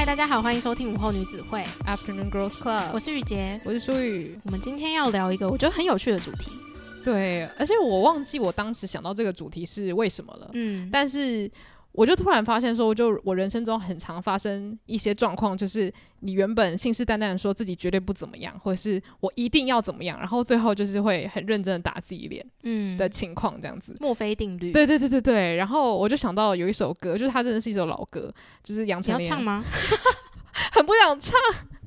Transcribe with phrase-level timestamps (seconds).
[0.00, 4.34] 嗨，大家好，欢迎收听午后女子会 Afternoon Girls Club，我是雨洁，我是舒雨。
[4.46, 6.50] 我们今天要聊一个我觉得很有趣的主题。
[7.04, 10.50] 对，而且我忘记我当时想到这个主题是为什么了。
[10.54, 11.50] 嗯，但是。
[11.92, 23.96] 我就突然发现，说，我就我人生中很常发生一些状况，就是你原本信誓旦旦的说自己绝对不怎么样，或者是我一定要怎么样，然后最后就是会很认真的打自己脸，嗯的情况这样子。
[24.00, 24.72] 墨菲定律。
[24.72, 25.56] 对对对对对。
[25.56, 29.24] 然后我就想到有一首歌，就是它真的是一首老歌，就是杨丞琳。
[29.24, 29.64] 你要唱吗？
[30.72, 31.38] 很不想唱。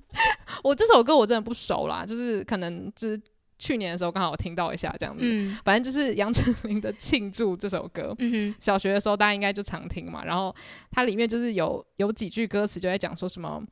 [0.63, 3.20] 我这首歌我真的不熟啦，就是可能就是。
[3.63, 10.26] 去年的时候刚好听到一下这样子，嗯、反正就是杨丞琳的《庆祝》这首歌，嗯、小学的时候大家应该就常听嘛。
[10.26, 10.53] 然后
[10.91, 13.63] 它里面就是有有几句歌词就在讲说什么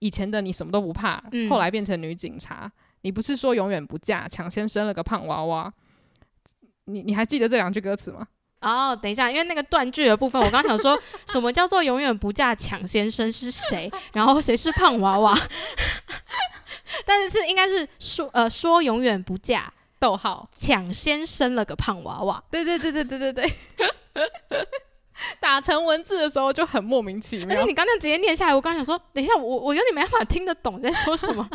[0.00, 5.72] 以前的你什么都不怕，嗯、后来变成女警察，你不是说永远不嫁，抢先生了个胖娃娃。
[6.84, 8.26] 你你还记得这两句歌词吗？
[8.60, 11.00] 哦，等一下，因为那个断句的部分，我刚想说
[11.32, 13.90] 什么叫做永远不嫁抢先生是谁？
[14.12, 15.34] 然后谁是胖娃娃？
[17.06, 22.42] 但是是应该是说呃说永远不嫁，逗号抢先生了个胖娃娃。
[22.50, 23.52] 对对对对对对对，
[25.40, 27.56] 打成文字的时候就很莫名其妙。
[27.56, 31.48] 而且你刚刚直接念下来，我刚想说，等一下我我有点没办法听得懂你在说什么。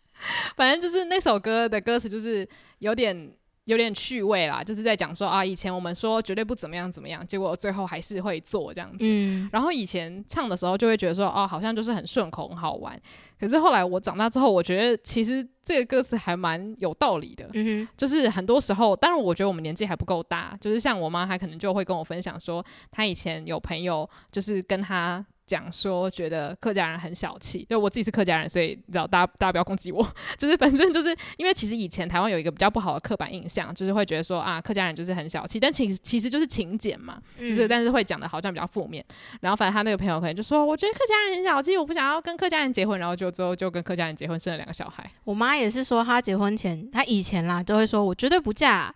[0.56, 3.32] 反正就是那首歌的歌词就是有点。
[3.66, 8.98] 有点趣味啦，就是在讲说啊，以前我们说绝对不怎么样怎么样，结果最后还是会做这样子。
[9.00, 12.98] 嗯，然后以前唱的时候就会觉得说，哦，好像就是很顺口，很好玩。
[13.38, 17.50] 可是后来我长大之后，我觉得其实这个歌词还蛮有道理的。
[17.54, 25.26] 嗯哼，就是很多时候，当然我觉得我们年纪还不够大，就是像我妈，她可能就会跟我分享说，她以前有朋友就是跟她。
[25.46, 39.04] 讲说觉得客家人很小气，就我自己是客家人，所以你知道大家大家不要攻击我， 就是反正就是因为其实以前台湾有一个比较不好的刻板印象，就是会觉得说啊客家人就是很小气，但其实其实就是勤俭嘛，就是、嗯、但是会讲的好像比较负面。
[39.40, 45.08] 然后反正他那个朋友可能就说，我觉得客家人很小气，我不想要跟客家人结婚，然后就最后就跟客家人结婚，生了两个小孩。
[45.24, 48.92] 我妈也是说，她结婚前，她以前啦都会说，我绝对不嫁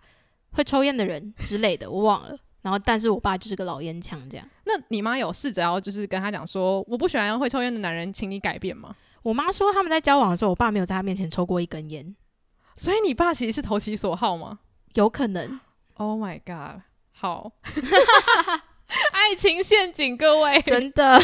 [0.51, 2.37] 会抽烟的人之类的，我忘了。
[2.61, 4.47] 然后，但是我爸就是个老烟枪，这样。
[4.73, 8.95] 那你妈有试着要就是跟他讲说，我不喜欢会抽烟的男人，请你改变吗？
[9.23, 12.15] 我妈说他们在交往的时候，我爸没有在他面前抽过一根烟。
[12.75, 14.59] 所以你爸其实是投其所好吗？
[14.93, 15.59] 有可能。
[15.95, 16.81] Oh my god！
[17.11, 17.51] 好，
[19.11, 21.21] 爱情陷阱，各位，真的。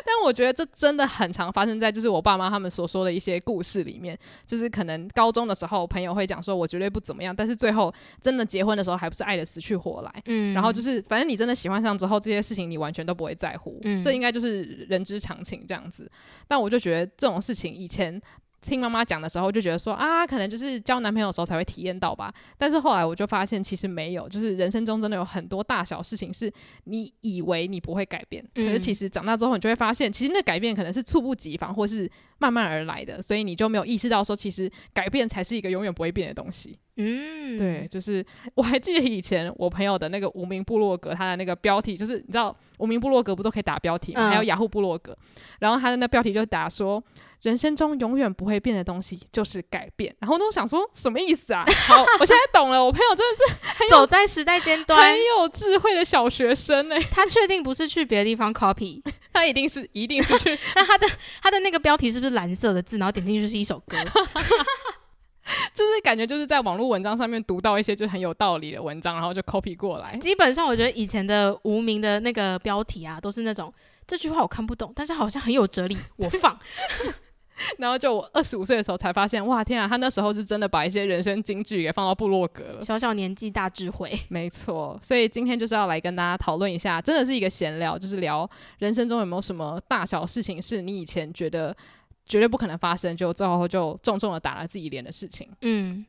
[0.06, 16.10] 但我觉得这真的很常发生在就是我爸妈他们所说的一些故事里面，就是可能高中的时候朋友会讲说我绝对不怎么样，但是最后真的结婚的时候还不是爱的死去活来，嗯，然后就是反正你真的喜欢上之后这些事情你完全都不会在乎，嗯，这应该就是人之常情这样子。
[16.46, 18.20] 但我就觉得这种事情以前。
[18.60, 22.32] 听妈妈讲的时候，就觉得说啊，可能就是交男朋友的时候才会体验到吧。
[22.56, 26.52] 但是后来我就发现，其实没有，就是人生中真的有很多大小事情是
[26.84, 36.76] 你以为你不会改变，嗯、可是其实长大之后，你就会发现，其实那改变可能是猝不及防，或是慢慢而来的，所以你就没有意识到说，其实改变才是一个永远不会变的东西。
[36.96, 44.28] 嗯，对，就是我还记得以前我朋友的那个无名部落格，他的那个标题就是，你知道无名部落格不都可以打标题吗？
[44.28, 45.16] 嗯、还有雅虎部落格，
[45.60, 47.00] 然后他的那标题就打说。
[47.42, 51.64] 人生中永远不会变的东西就是改变，然后呢，我想说什么意思啊？
[51.86, 52.84] 好，我现在懂了。
[52.84, 57.08] 我朋友真的是走在时代尖端，很有智慧的小学生哎、欸。
[57.12, 59.00] 他确定不是去别的地方 copy，
[59.32, 60.58] 他一定是，一定是去。
[60.74, 61.06] 那他的
[61.40, 62.98] 他的那个标题是不是蓝色的字？
[62.98, 63.96] 然后点进去是一首歌，
[65.72, 70.16] 就是感觉就是在网络文章上面读到一些就很有道理的文章，然后就 copy 过来。
[70.16, 73.72] 基本上，我觉得以前的无名的那个标题啊，都是那种
[74.08, 76.58] 这句话我看不懂，但是好像很有哲理，我放。
[77.78, 82.82] 然后就我二十五岁的时候才发现，哇天啊，他那时候是真的把一些人生金句给放到部落格了。
[82.82, 84.98] 小小年纪大智慧，没错。
[85.02, 88.48] 所以今天就是要来跟大家讨论一下，真的是一个闲聊，就是聊
[88.78, 91.76] 人生中有没有什么大小事情是你以前觉得
[92.26, 95.48] 绝对不可能发生，就最后就重重的打了自己脸的事情。
[95.62, 96.04] 嗯，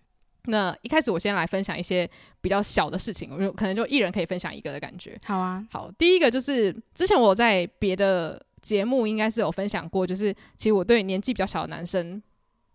[0.46, 2.09] 那一开始我先来分享一些
[2.41, 5.18] 比较小的事情，我就可能就一人可以分享一个的感觉。
[5.26, 8.41] 好啊，好，第一个就是之前我在别的。
[8.61, 12.22] 节目应该是有分享过，就是其实我对年纪比较小的男生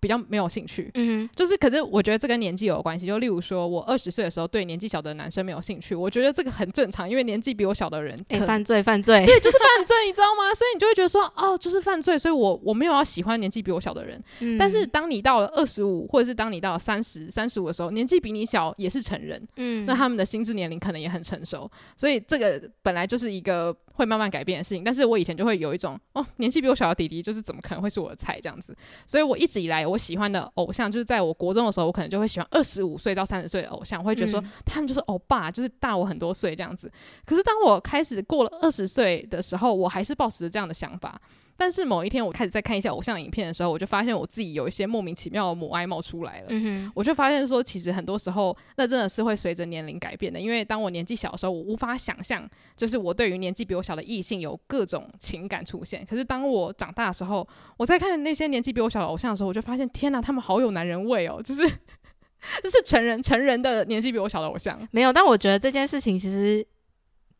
[0.01, 3.07] 比较没有兴趣，嗯，就是可是我觉得这跟年纪有关系。
[3.07, 10.55] 就例如说，我二十岁的时候对年纪小的男生没有兴趣，我觉得这个很正常，因为年纪比我小的人，哎、欸，犯罪犯罪，对，就是犯罪，你知道吗？
[10.55, 14.23] 所以你就会觉得说，哦，就是犯罪，所以我我没有要喜欢年纪比我小的人。
[14.41, 23.75] 嗯、但是当你到了二十五，或者是当你到了三十三十五的时候，年纪比你小也是成人，嗯，那他们的心智年龄可能也很成熟，所以这个本来就是一个。
[23.95, 28.77] 会慢慢改变的事情，但是我以前就会有一种哦，年纪比我小的弟弟，就是怎么可能会是我的菜这样子？
[29.07, 36.91] 所以我一直以来我喜欢的偶像，就是在我国中的时候，我可能就会喜欢二十五岁到三十岁的偶像，我会觉得说、嗯、他们就是欧巴，就是大我很多岁这样子。
[37.25, 41.21] 可是当我开始过了二十岁的时候，我还是保持着这样的想法。
[41.57, 46.49] 但是某一天我开始在看一些偶像影片的时候，我就发现我自己有一些莫名其妙的母爱冒出来了。
[46.95, 50.41] 我就发现说，其实很多时候那真的是会随着年龄改变的。
[50.41, 56.05] 因为当我年纪小的时候，我无法想象，就是我对于年纪比我小的异性有各种情感出现。
[56.05, 57.47] 可是当我长大的时候，
[57.77, 61.63] 我在看那些年纪比我小的偶像的时候，我就发现，天哪，他们好有男人味哦，就是
[62.63, 64.79] 就是成人成人的年纪比我小的偶像。
[64.91, 66.67] 没有，但我觉得这件事情其实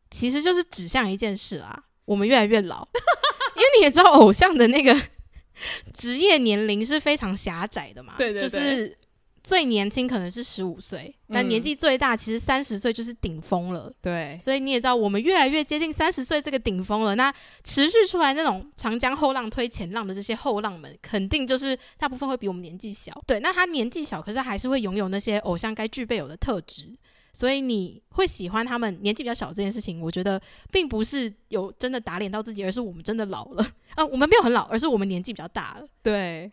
[0.09, 2.87] 其实就是指向一件事啊，我们越来越老。
[3.55, 4.99] 因为你也知道，偶像的那个
[5.93, 8.97] 职业年龄是非常狭窄的嘛，对对对，就是
[9.41, 13.89] 最年轻可能是十五岁，嗯、但年纪最大其实三十岁就是顶峰了。
[14.01, 17.15] 对，所以你也知道，我们越来越接近三十岁这个顶峰了。
[17.15, 23.13] 那持续出来那种长江后浪推前浪的这些后浪们，肯定就是大部分会比我们年纪小。
[23.25, 26.93] 对，那他年纪小，可是还是会拥有那些偶像该具备有的特质。
[27.35, 30.41] 所以你会喜欢他们年纪比较小这件事情，我觉得
[30.71, 34.05] 并不是有真的打脸到自己，而是我们真的老了 啊！
[34.05, 35.85] 我们没有很老，而是我们年纪比较大了。
[36.01, 36.49] 对。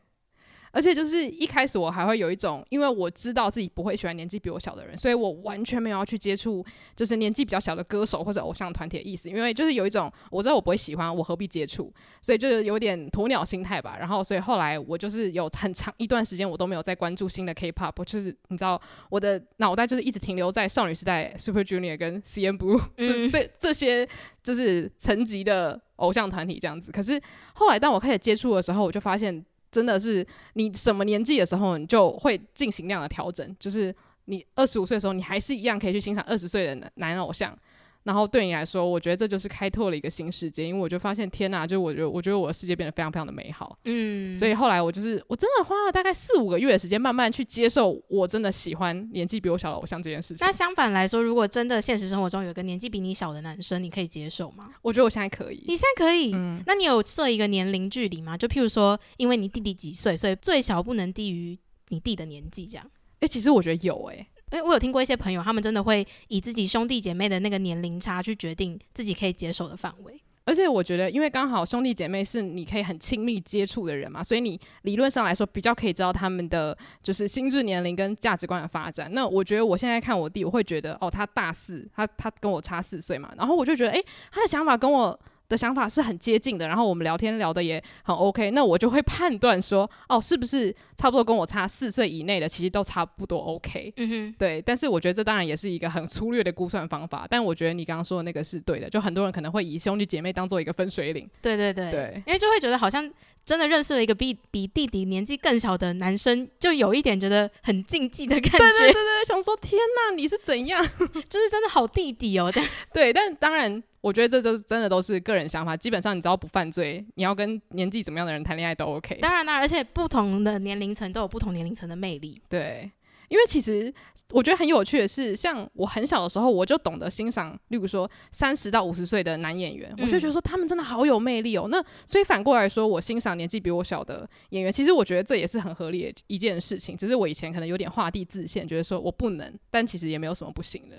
[0.73, 6.65] 而且就是一开始我还会有一种，因为我知道自己不会喜欢年纪比我小的人，所以我完全没有要去接触
[6.97, 11.93] 就是年纪比较小的歌手或者偶像团体的意思，因为就是有一种我知道我不会喜欢，我何必接触？
[12.23, 13.97] 所以就是有点鸵鸟心态吧。
[13.99, 18.81] 然后所以后来我就是有很长一段时间我都没有再关注新的 K-pop，就是你知道
[19.11, 24.09] 我的脑袋就是一直停留在少女时代 Super Junior 跟 CNBLUE 这这这些
[24.43, 26.91] 就是层级的偶像团体这样子。
[26.91, 27.21] 可是
[27.53, 29.45] 后来当我开始接触的时候，我就发现。
[29.73, 33.57] 真的是你什么年纪的时候，你就会进行那样的调整。
[33.59, 33.93] 就是
[34.27, 37.59] 你二十五岁的时候，你还是一样可以去欣赏二十岁的男男偶像。
[38.05, 43.79] 然后对你来说，我觉得这就是开拓了一个新世界，因为我就发现天呐，就我觉得我觉得我的世界变得非常非常的美好。
[43.85, 50.45] 嗯，所以后来我就是我真的花了大概四五个月的时间，慢慢去接受我真的喜欢年纪比我小的偶像这件事情。
[50.47, 54.69] 那相反来说，如果真的现实生活中有个年纪比你小的男生，你可以接受吗？
[54.83, 55.63] 我觉得我现在可以。
[55.69, 56.33] 你现在可以？
[56.35, 58.37] 嗯，那你有设一个年龄距离吗？
[58.37, 61.57] 就譬如说，因为你弟弟几岁，所以最小不能低于
[61.91, 62.91] 你弟的年纪这样。
[63.21, 64.27] 诶，其实我觉得有诶。
[64.53, 70.21] 因为我有听过一些朋友，他们真的会以自己兄弟姐妹的那个年龄差去决定自己可以接受的范围。
[70.45, 79.09] 而且我觉得，因为刚好兄弟姐妹是你可以很亲密接触的人嘛，所以你理论上来说比较可以知道他们的就是心智年龄跟价值观的发展。
[79.15, 85.19] 那我觉得我现在看我弟，我会觉得哦，他大四，他他跟我差四岁嘛，然后我就觉得，诶，他的想法跟我
[85.53, 93.93] 的想法是很接近的，然后我们聊天聊得也很 OK，那我就会判断说，哦，是不是差不多跟我差四岁以内的，其实都差不多 OK。
[93.99, 94.63] 嗯哼，对。
[94.63, 101.29] 但是我觉得这当然也是一个很粗略的估算方法，但我觉得你刚刚说的那个是对的，就很多人可能会以兄弟姐妹当做一个分水岭。
[101.43, 103.09] 对对对，对，因为就会觉得好像
[103.45, 108.59] 真的认识了一个比比弟弟年纪更小的男生，就有一点觉得很禁忌的感觉。
[108.59, 110.83] 对对对对，想说天哪，你是怎样？
[111.29, 112.71] 就是真的好弟弟哦，这样。
[112.95, 113.83] 对，但当然。
[114.03, 119.17] 我觉得这都真的都是个人想法，基本上你只要不犯罪，你要跟年纪怎么样的人谈恋爱都 OK。
[119.21, 122.43] 当然啦，而且不同的年龄层都有不同年龄层的魅力。
[122.49, 122.91] 对，
[123.29, 123.95] 因为其实
[124.31, 131.69] 我觉得很有趣的是，像我很小的时候，我就懂得欣赏，例如说三十到五十岁的男演员，嗯、我就觉得说他们真的好有魅力哦。
[131.71, 136.97] 那所以反过来说，我欣赏年纪比我小的演员，其实我觉得这也是很合理的一件事情。
[136.97, 140.97] 只是我以前可能有点画地自限，觉得说我不能，但其实也没有什么不行的。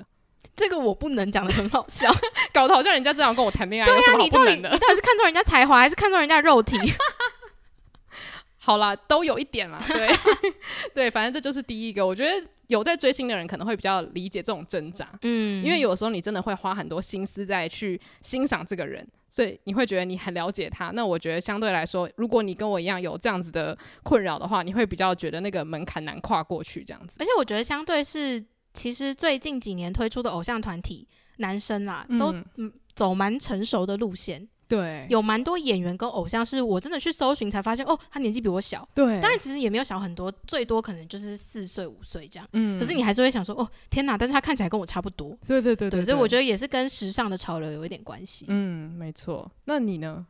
[0.55, 2.13] 这个我不能讲的很好笑，
[2.53, 4.69] 搞得好像人家这样跟我谈恋爱，对啊，有什么好不能的？
[4.69, 6.77] 你到底你到底是看中人家才华，还是看中人家肉体？
[8.57, 10.09] 好啦，都有一点啦，对
[10.95, 12.05] 对，反正这就是第一个。
[12.05, 20.91] 我觉得有在追星的人可能会比较理解这种挣扎，嗯，因为有时候你真的会花很多心思在去欣赏这个人，所以你会觉得你很了解他。
[20.91, 27.17] 那我觉得相对来说，如果你跟我一样有这样子的困扰的话，你会比较觉得那个门槛难跨过去，这样子。
[27.19, 28.41] 而且我觉得相对是。
[28.73, 34.47] 其实最近几年推出的偶像团体，男生啦，都嗯走蛮成熟的路线。
[34.65, 38.87] 对，有蛮多演员跟偶像，是我真的去搜寻才发现，哦，他年纪比我小。
[38.95, 42.47] 对，当然其实也没有小很多，最多可能就是四岁五岁这样。
[42.53, 44.17] 嗯，可是你还是会想说，哦，天哪！
[44.17, 45.37] 但是他看起来跟我差不多。
[45.45, 48.45] 对对对对，对，所以我觉得也是跟时尚的潮流有一点关系。
[48.47, 49.51] 嗯，没错。
[49.65, 50.25] 那你呢？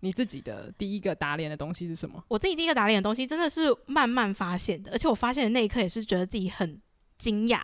[0.00, 2.22] 你自己的第一个打脸的东西是什么？
[2.28, 6.80] 我自己第一个打脸的东西真的是慢慢发现的，而且我发现的那一刻也是觉得自己很
[7.18, 7.60] 惊讶。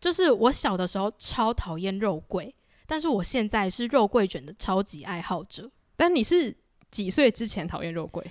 [0.00, 2.54] 就是我小的时候超讨厌肉桂，
[2.86, 5.70] 但是我现在是肉桂卷的超级爱好者。
[5.96, 6.54] 但你是
[6.90, 8.24] 几岁之前讨厌肉桂？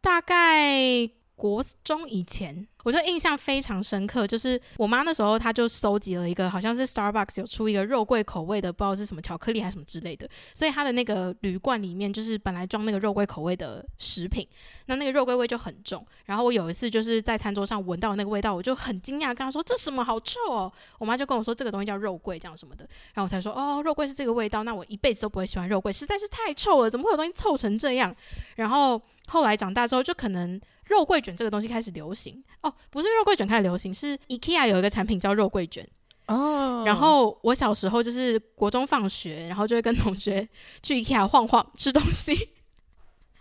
[0.00, 14.48] 大概国中以前，我就印象非常深刻，就是我妈那时候她就收集了一个，好像是 Starbucks 有出一个肉桂口味的，不知道是什么巧克力还是什么之类的，所以她的那个铝罐里面就是本来装那个肉桂口味的食品，
[14.86, 16.04] 那那个肉桂味就很重。
[16.24, 20.72] 然后我有一次就是在餐桌上闻到那个味道，我就很惊讶，跟她说这什么好臭哦。
[20.98, 28.14] 我妈就跟我说这个东西叫肉桂，这样什么的，然后我才说哦，肉桂是这个味道，那我一辈子都不会喜欢肉桂，实在是太臭了，怎么会有东西臭成这样？
[28.54, 30.60] 然后后来长大之后就可能。
[30.88, 35.84] 肉桂卷这个东西开始流行哦，不是肉桂卷开始流行，是 IKEA 有一个产品叫肉桂卷
[36.28, 36.84] 哦。
[36.86, 40.48] 然后我小时候就是国中放学，然后就会跟同学
[40.84, 42.50] 去 IKEA 晃晃吃东西。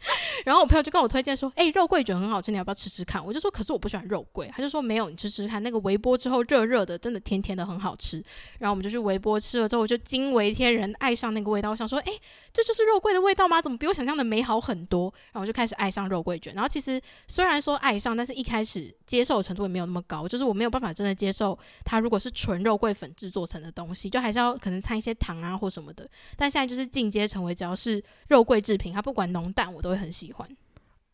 [0.45, 8.23] 然后我朋友就跟我推荐说：“哎、肉桂卷很好吃，你要不要吃吃看？”我就说：“可是我不喜欢肉桂。”他就说：“没有，你吃吃看，那个微波之后热热的，真的甜甜的，很好吃。”
[8.59, 11.71] 然后我们就去微波吃了之后，我就惊为天人，爱上那个味道。
[11.71, 12.13] 我想说：“哎、
[12.53, 13.61] 这就是肉桂的味道吗？
[13.61, 16.53] 怎么比我想象的美好很多？”然后我就开始爱上肉桂卷。
[16.53, 26.07] 然后其实虽然说爱上，但是一开始接受的程度也没有那么高，就是我没有办法真的接受它如果是纯肉桂粉制作成的东西，就还是要可能掺一些糖啊或什么的。
[26.35, 30.47] 但现在就是进阶成为只要是肉桂制品，它不管浓淡，我都很喜欢。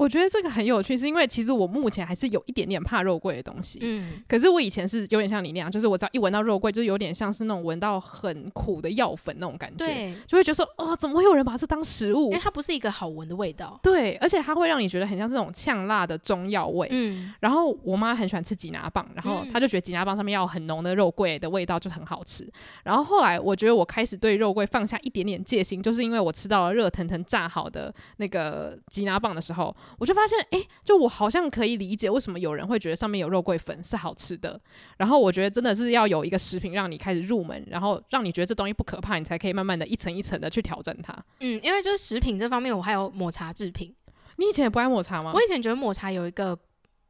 [0.02, 3.78] 我觉得这个很有趣，是因为其实我目前还是有一点点怕肉桂的东西。
[3.84, 12.24] 嗯，可是我以前是有点像你那样，就是我只要一闻到肉桂，就有点像是那种闻到很苦的药粉那种感觉，对，就会觉得说，哦，怎么会有人把这当食物？
[12.26, 13.80] 因为它不是一个好闻的味道。
[13.84, 16.88] 对，而且它会让你觉得很像这种呛辣的中药味。
[16.90, 22.52] 嗯，然后我妈很喜欢吃吉拿棒，然后她就觉得吉拿棒上面要很浓的肉桂的味道就很好吃。
[22.84, 30.68] 然后后来我觉得我开始对肉桂放下一点点戒心，就是因为我吃到了热腾腾炸好的那个吉拿棒的时候，我就发现，哎。
[30.84, 34.60] 就我好像可以理解为什么有人会觉得上面有肉桂粉是好吃的，
[34.98, 41.14] 然后我觉得真的是要有一个食品让你开始入门，然后让你觉得这东西不可怕，你才可以慢慢的一层一层的去挑战它。
[41.40, 43.96] 嗯，因为就是食品这方面，我还有抹茶制品。
[44.38, 45.32] 你以前也不爱抹茶吗？
[45.34, 46.58] 我以前觉得抹茶有一个。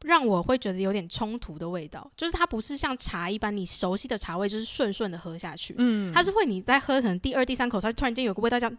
[0.04, 5.76] 让我会觉得有点冲突的味道，就是它不是像茶一般你熟悉的茶味，就是顺顺的喝下去。
[5.78, 8.72] 嗯，它是会你在喝可能第二、第三口，它突然间有个味道叫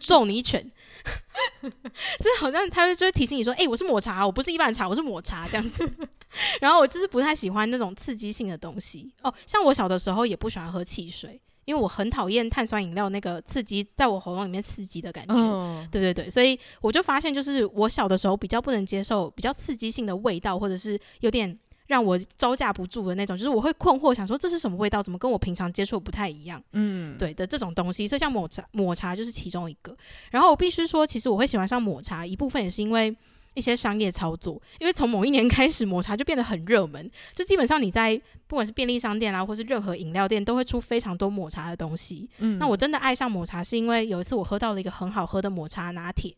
[0.00, 0.62] 揍你一拳，
[1.62, 5.88] 就是好像它就会提醒你说：“哎、欸，我是抹茶，我不是一般的茶，我是抹茶这样子。
[6.60, 11.40] ”然后我就是不太喜欢那种刺激性的东西哦，像我小的时候也不喜欢喝汽水。
[11.70, 15.34] 因为我很讨厌碳酸饮料那个刺激，在我喉咙里面刺激的感觉。
[15.34, 26.60] 嗯，对对对，所以我就发现，就是我小的时候比较不能接受比较刺激性的味道，或者是有点让我招架不住的那种，就是我会困惑，想说这是什么味道，怎么跟我平常接触不太一样？
[26.72, 29.96] 嗯，对的这种东西，所以像抹茶，抹茶就是其中一个。
[30.32, 33.16] 然后我必须说，其实我会喜欢上抹茶，一部分也是因为。
[33.54, 42.28] 一些商业操作，因为从某一年开始，抹茶就变得很热门，就基本上你在不管是便利商店啊，或是任何饮料店，都会出非常多抹茶的东西。
[42.38, 46.34] 嗯，那我真的爱上抹茶，是因为有一次我喝到了一个很好喝的抹茶拿铁，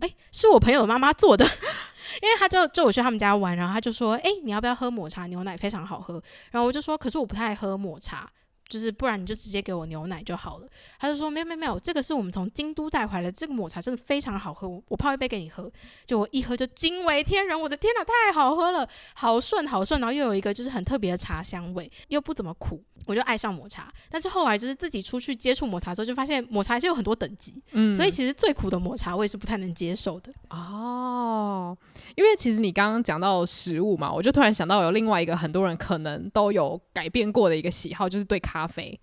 [0.00, 1.44] 哎、欸，是我朋友的妈妈做的，
[2.22, 5.56] 因为他就就我去他们家玩，然后他就说，哎、欸，你要不要喝抹茶牛奶？
[5.56, 6.22] 非常好喝。
[6.50, 8.30] 然后我就说，可是我不太爱喝抹茶。
[8.70, 10.68] 就是不然你就直接给我牛奶就好了。
[10.98, 15.70] 他就说没有没有没有，这个是我们从京都带回来的，这个抹茶真的非常好喝，我泡一杯给你喝。
[16.06, 23.92] 就我一喝就惊为天人，我的天哪，太好喝了，好顺好顺，然后又有一个就是很特别的茶香味，又不怎么苦，我就爱上抹茶。
[24.08, 30.32] 但是后来就是自己出去接触抹茶之后，就发现抹茶还是有很多等级，嗯，所以其实最苦的抹茶我也是不太能接受的。
[30.50, 31.76] 哦，
[32.14, 38.59] 因为其实你刚刚讲到食物嘛，我就突然想到有另外一个很多人可能都有改变过的一个喜好，就是对咖。
[38.60, 39.00] 咖啡，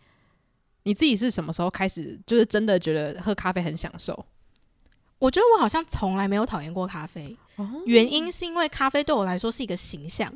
[0.84, 4.26] 你自己是什么时候开始就是真的觉得喝咖啡很享受？
[5.18, 10.32] 我觉得我好像从来没有讨厌过咖啡，哦，原因是因为咖啡对我来说是一个形象，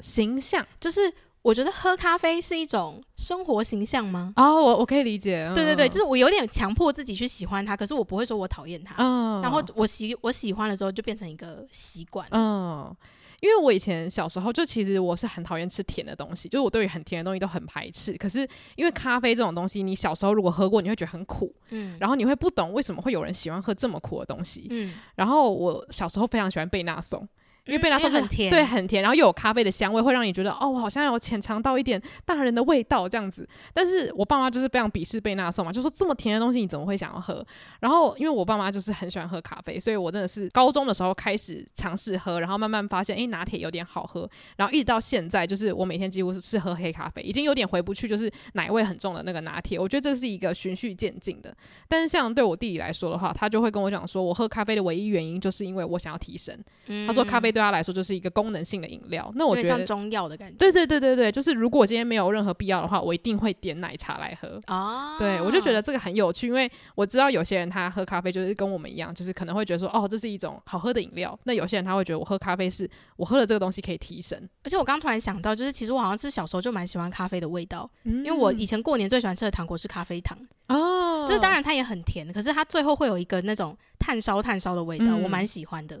[0.00, 0.66] 形象。
[0.78, 4.34] 就是我觉得喝咖啡是一种生活形象吗？
[4.36, 12.94] 哦，我我可以理解，对对对，就是我有点强迫自己去喜欢它，可是我不会说我讨厌它，嗯，然后我喜我喜欢了之后就变成一个习惯，嗯。
[13.40, 18.12] 因为我以前小时候就其实我是很讨厌吃甜的东西，就是我对于很甜的东西都很排斥。
[18.16, 27.28] 可是因为咖啡这种东西，你小时候如果喝过，你会觉得很苦，嗯，然后你会不懂为什么会有人喜欢喝这么苦的东西，嗯，然后我小时候非常喜欢贝纳颂。
[27.66, 33.46] 因为贝纳颂很甜，对，很甜，然后又有咖啡的香味，会让你觉得哦，我好像有浅尝到一点大人的味道这样子。
[33.74, 37.44] 但是我爸妈就是非常鄙视贝纳颂嘛，就说这么甜的东西你怎么会想要喝？
[37.80, 44.28] 然后因为我爸妈就是很喜欢喝咖啡，所以我真的是高中的时候开始尝试喝，然后慢慢发现，诶，拿铁有点好喝。
[44.56, 49.78] 然后一直到现在，就是我每天几乎是喝黑咖啡，已经有点回不去，就是奶味很重的那个拿铁。
[49.78, 51.54] 我觉得这是一个循序渐进的。
[51.86, 56.58] 但是像对我弟弟来说的话，他就会跟我讲说，我喝咖啡的唯一原因就是因为我想要提神。
[57.06, 57.49] 他说咖啡。
[57.50, 59.30] 啡对他来说就是一个功能性的饮料。
[59.34, 60.56] 那我觉得像中药的感觉。
[60.56, 64.60] 对对对对对，就是如果今天没有任何必要的话，我一定会点奶茶来喝。
[64.66, 71.38] 啊，对，我就觉得这个很有趣，因为我知道有些人他喝咖啡就是跟我们一样，就是可能会觉得说，哦，这是一种好喝的饮料。
[71.44, 74.48] 那有些人他会觉得我喝咖啡是我喝了这个东西可以提神。
[74.62, 80.38] 而且我刚突然想到，就是其实我好像是小时候就蛮喜欢咖啡的味道，嗯，因为我以前过年最喜欢吃的糖果是咖啡糖。
[80.68, 86.00] 哦，就是当然它也很甜，可是它最后会有一个那种炭烧炭烧的味道，嗯、我蛮喜欢的。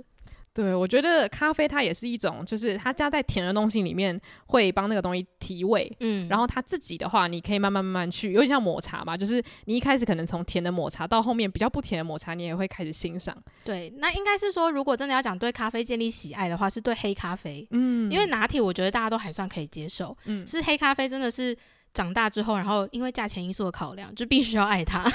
[0.52, 5.90] 对，我觉得咖啡它也是一种，就是它加在甜的东西里面，会帮那个东西提味。
[6.00, 13.36] 嗯，然后它自己的话，你可以慢慢慢慢去，有点像抹茶嘛，就是你一开始可能从甜的抹茶到后面比较不甜的抹茶，你也会开始欣赏。
[13.64, 17.66] 对，那应该是说，如果真的要讲对咖啡建立喜爱的话，是对黑咖啡。
[17.70, 20.16] 嗯，因为拿铁我觉得大家都还算可以接受。
[20.24, 21.56] 嗯，是黑咖啡真的是
[21.94, 25.10] 长大之后，然后因为价钱因素的考量，就必须要爱它。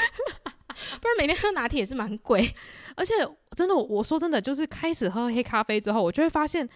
[1.02, 2.54] 不然每天喝拿铁也是蛮贵，
[2.96, 3.14] 而且
[3.56, 6.68] 真的，我说真的，就是开始喝黑咖啡之后，我就会发现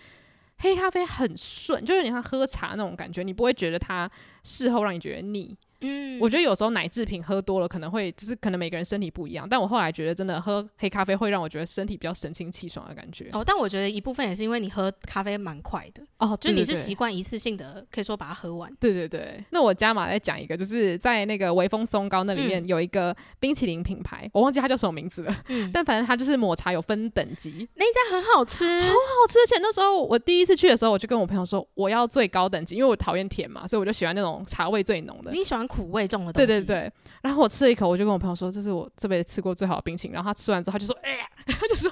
[0.60, 4.10] 黑咖啡很顺，就有点像喝茶那种感觉，你不会觉得它
[4.44, 5.58] 事后让你觉得腻。
[5.82, 9.48] 嗯，我觉得有时候奶制品喝多了可能会，就是可能每个人身体不一样。
[9.50, 13.30] 但我后来觉得，真的喝黑咖啡会让我觉得身体比较神清气爽的感觉。
[13.34, 18.74] 哦，但我觉得一部分也是因为你喝咖啡蛮快的哦，就你是习惯一次性的，可以说把它喝完。
[18.80, 19.44] 对对对。
[19.52, 25.36] 那我加码再讲一个，就是在那个微风松糕那里面有一个冰淇淋品牌，嗯、我忘记它叫什么名字了。
[25.48, 25.70] 嗯。
[25.74, 29.40] 但反正它就是抹茶有分等级，那一家很好吃，好好吃。
[29.40, 35.32] 而且那时候我第一次去的时候，我就跟我朋友说我要最高等级，因为我讨厌甜嘛，所以我就喜欢那种茶味最浓的。
[35.32, 36.48] 你喜欢苦味重的东西？
[36.48, 40.14] 对对对，然后我吃了一口，我就跟我朋友说，这是我这辈子吃过最好的冰淇淋。
[40.16, 41.90] 然后他吃完之后，他就说：“哎呀， 他就说，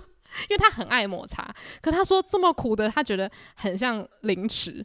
[0.49, 4.83] 因为他很爱抹茶，可他说这么苦的，他觉得很像零食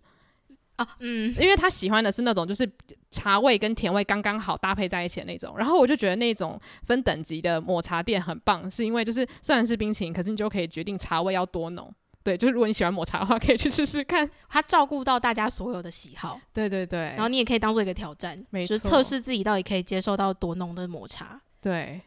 [0.77, 0.87] 啊。
[1.01, 2.71] 嗯，因为他喜欢的是那种就是
[3.11, 5.57] 茶味跟甜味刚刚好搭配在一起的那种。
[5.57, 11.93] 然后我就觉得那种分等级的抹茶店很棒，是因为就是虽然是冰淇淋，可是你就可以决定茶味要多浓。”
[12.25, 14.29] 对，就是如果你喜欢抹茶的话，可以去试试看。
[14.49, 16.41] 它照顾到大家所有的喜好。
[16.53, 17.01] 对对对。
[17.01, 21.41] 然后你也可以当做一个挑战，没错，就是测试自己到底可以接受到多浓的抹茶。
[21.61, 22.01] 对。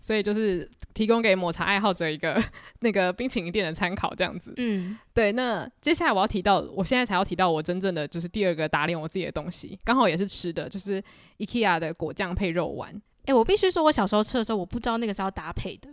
[0.00, 2.42] 所以就是提供给抹茶爱好者一个
[2.80, 4.54] 那个冰淇淋店的参考，这样子。
[4.56, 4.96] 嗯。
[5.12, 11.02] 对，那接下来我要提到，我现在才要提到我真正的就是第二个打脸我自己的东西，刚好也是吃的，就是
[11.38, 12.94] IKEA 的果酱配肉丸。
[13.26, 15.90] 哎，我必须说，我小时候吃的时候，我不知道那个是要搭配的。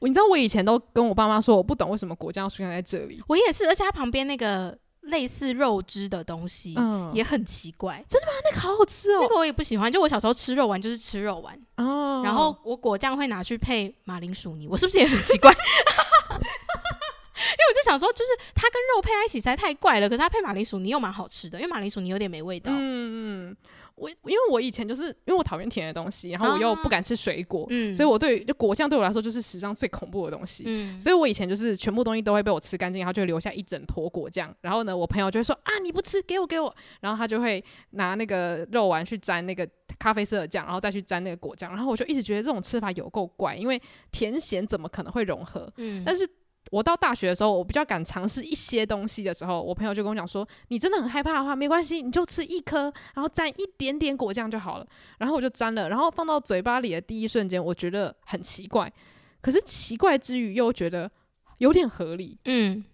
[0.00, 3.22] 你知道我以前都跟我爸妈说，我不懂为什么果酱要出现在这里。
[3.26, 8.04] 我也是，而且它旁边那个类似肉汁的东西，嗯，也很奇怪。
[8.08, 8.32] 真的吗？
[8.44, 9.20] 那个好好吃哦。
[9.22, 9.90] 那个我也不喜欢。
[9.90, 15.50] 就我小时候吃肉丸就是吃肉丸哦，然后我果酱会拿去配马铃薯泥，我是不是也很奇怪？
[17.38, 20.08] 因为我就想说，就是它跟肉配在一起实在太怪了。
[20.08, 22.70] 可是它配马铃薯泥又蛮好吃的，因为马铃薯泥有点没味道。
[22.72, 23.56] 嗯嗯。
[23.98, 30.64] 我因为我以前就是因为我讨厌甜的东西，然后我又不敢吃水果，啊嗯、所以我对就果酱对我来说就是史上最恐怖的东西。
[30.66, 34.54] 嗯、所以我以前就是全部东西都会被我吃干净，然后就会留下一整坨果酱。
[34.60, 36.74] 然后呢，我朋友就会说啊，你不吃，给我给我。
[37.00, 41.70] 然后他就会拿那个肉丸去沾那个咖啡色的酱，然后再去沾那个果酱。
[41.74, 43.80] 然后我就一直觉得这种吃法有够怪，因为
[44.12, 45.70] 甜咸怎么可能会融合？
[45.78, 46.28] 嗯、但是。
[46.70, 54.86] 我到大学的时候，我比较敢尝试一些东西的时候，我朋友就跟我讲说：“你真的很害怕的话，没关系，你就吃一颗，然后沾一点点果酱就好了。”
[55.18, 58.92] 然后我就沾了，然后放到嘴巴里的第一瞬间，我觉得很奇怪，
[59.40, 61.10] 可是奇怪之余又觉得
[61.58, 62.84] 有点合理，嗯。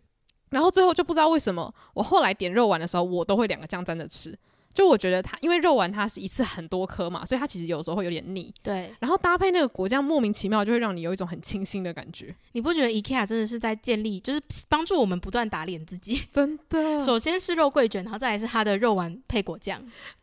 [0.50, 4.38] 然后最后就不知道为什么，我后来点肉丸的时候，我都会两个酱沾着吃。
[4.74, 8.52] 就我觉得它，因为肉丸它是一次很多颗嘛，所以它其实有时候会有点腻。
[8.60, 8.92] 对。
[8.98, 12.34] 然后搭配那个果酱，莫名其妙就会让你有一种很清新的感觉。
[12.52, 16.22] 你不觉得 IKEA 真的是在建立，就是帮助我们不断打脸自己？
[16.32, 16.98] 真的。
[16.98, 19.80] 首先是肉桂卷，然后再来是它的肉丸配果酱。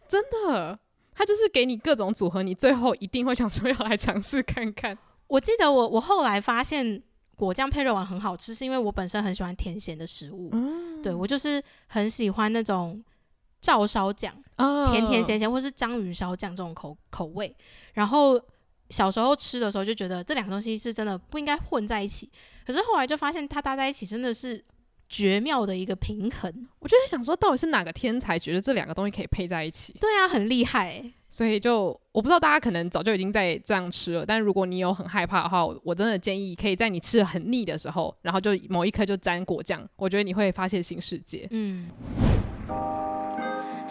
[0.10, 0.78] 真的，
[1.14, 4.98] 它就是给你各种组合，你最后一定会想说要来尝试看看。
[5.28, 7.02] 我记得我我后来发现
[7.38, 10.50] 果酱配肉丸很好吃，是因为我本身很喜欢甜咸的食物。
[10.52, 11.02] 嗯。
[11.02, 13.02] 对，我就是很喜欢那种。
[13.62, 14.34] 照烧酱，
[14.92, 17.56] 甜甜咸咸，或是章鱼烧酱这种口口味。
[17.94, 18.42] 然后
[18.90, 22.30] 小时候吃的时候就觉得这两个东西是真的不应该混在一起，
[22.66, 24.62] 可是后来就发现它搭在一起真的是
[25.08, 26.68] 绝妙的一个平衡。
[26.80, 29.94] 我就在想说，到底是哪个天才觉得这两个东西可以配在一起？
[30.00, 31.14] 对啊，很厉害欸。
[31.30, 41.48] 所以就我不知道大家可能早就已经在这样吃了，但如果你有很害怕的话，我真的建议可以在你吃的很腻的时候，然后就某一颗就沾果酱，我觉得你会发现新世界。
[41.52, 41.90] 嗯。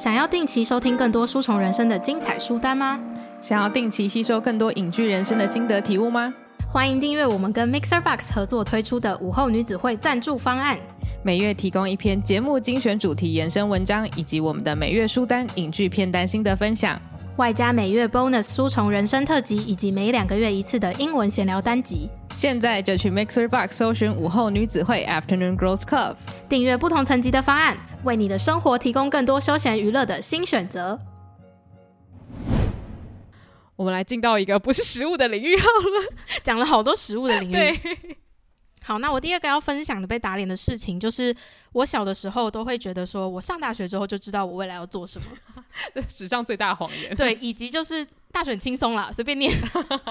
[0.01, 2.99] 想要定期收听更多书虫人生的精彩书单吗？
[3.43, 6.33] 想要定期吸收更多影剧人生的心得体悟吗？
[6.73, 10.79] 欢迎订阅我们跟 Mixer Box 合作推出的午后女子会赞助方案，
[11.23, 16.99] 每月提供一篇节目精选主题延伸文章，以及我们的每月书单影剧片单心得分享，
[17.41, 22.07] 外加每月 Bonus 书虫人生特辑，以及每两个月一次的英文闲聊单集。
[22.35, 26.17] 现在就去 Mixer Box 搜寻午后女子会 Afternoon Girls Club，
[26.51, 30.99] 订阅不同层级的方案，为你的生活提供更多休闲娱乐的新选择。
[33.75, 37.53] 我们来进到一个不是食物的领域好了，讲了好多食物的领域。
[37.55, 37.81] 对，
[38.91, 41.33] 好，那我第二个要分享的被打脸的事情，就是
[41.75, 47.17] 我小的时候都会觉得，说我上大学之后就知道我未来要做什么， 史上最大谎言。
[47.17, 49.49] 对，以及就是大学很轻松啦，随便念。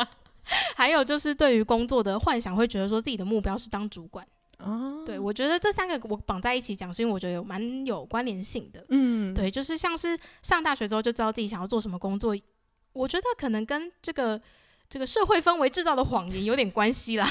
[0.78, 4.26] 还有就是对于工作的幻想，会觉得说自己的目标是当主管。
[4.60, 8.86] 哦，对，我觉得这三个我绑在一起讲，是因为我觉得有蛮有关联性的。
[8.88, 12.34] 嗯，对，就是像是上大学之后就知道自己想要做什么工作，
[12.94, 14.42] 我觉得可能跟这个
[14.90, 17.30] 这个社会氛围制造的谎言有点关系啦。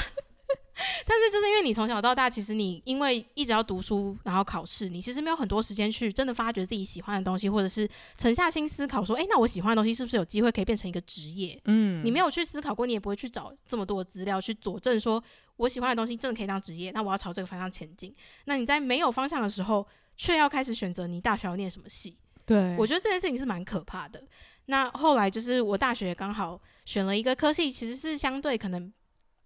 [1.05, 11.59] 但是就是因为你从小到大，其实你因为一直要读书，然后考试，你其实没有很多时间去真的发掘自己喜欢的东西，或者是沉下心思考说，诶，那我喜欢的东西是不是有机会可以变成一个职业？
[11.65, 15.21] 嗯，你没有去思考过，你也不会去找这么多的资料去佐证说
[15.57, 18.15] 我喜欢的东西真的可以当职业，那我要朝这个方向前进。
[18.45, 19.85] 那你在没有方向的时候，
[20.15, 22.17] 却要开始选择你大学要念什么系？
[22.45, 24.23] 对，我觉得这件事情是蛮可怕的。
[24.67, 28.91] 那后来就是我大学刚好选了一个科系，其实是相对可能。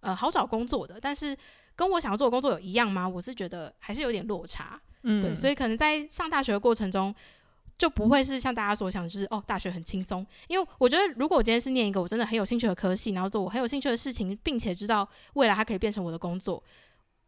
[0.04, 1.36] 呃，好找工作的，但是
[1.74, 3.08] 跟我想要做的工作有一样吗？
[3.08, 7.14] 我是觉得还是有点落差，嗯，对，所以可能在上大学的过程中，
[7.76, 10.24] 就不会是像大家所想，就是哦，大学很轻松。
[10.48, 16.62] 因为我觉得，如果我今天是念一个我真的很有兴趣的科系，然后做我很有兴趣的事情，并且知道未来它可以变成我的工作，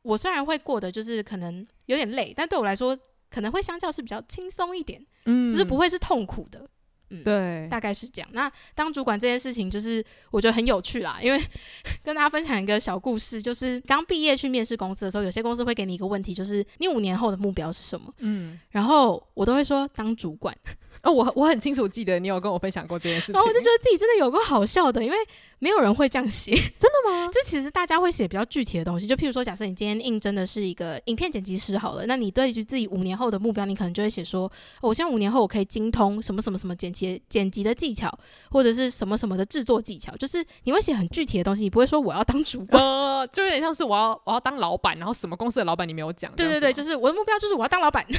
[0.02, 2.96] 我虽然会过得就是可能有点累，但对我来说
[3.30, 6.68] 可能会相较是比较轻松一点，嗯，就是不会是痛苦的。
[7.10, 8.28] 嗯，对，大概是这样。
[8.32, 11.18] 那当主管这件事情，就是我觉得很有趣啦。
[11.22, 11.40] 因为
[12.02, 18.12] 跟大家分享一个小故事，就是刚毕业去面试公司的时候，有些公司会给你一个问题，就是你五年后的目标是什么？
[18.18, 20.56] 嗯，然后我都会说当主管。
[21.02, 25.16] 哦，我我很清楚记得你有跟我分享过这件事情，然后我就觉得自己真的有个好笑的，因为
[25.58, 27.28] 没有人会这样写， 真的吗？
[27.32, 34.44] 就其实大家会写比较具体的东西，就譬如说，假设你今天应征的是一个影片剪辑师好了，那你对于自己五年后的目标，你可能就会写说，
[34.80, 38.10] 哦，我希望五年后我可以精通什么什么什么剪辑剪辑的技巧，
[38.50, 48.04] 或者是什么什么的制作技巧，就是你会写很具体的东西，你不会说我要当主管，呃，就有点像是我要我要当老板，然后什么公司的老板你没有讲，对对对，就是我的目标就是我要当老板，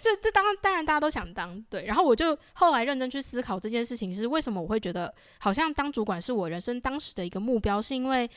[0.00, 2.38] 就这当当然大家都想当，对，然后我就。
[2.54, 8.28] 后来认真去思考这件事情是为什么我会觉得好像当主管是我人生当时的一个目标，是因为